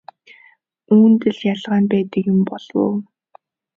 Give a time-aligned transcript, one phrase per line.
[0.95, 2.95] Үүнд л ялгаа нь байдаг юм ойлгов уу?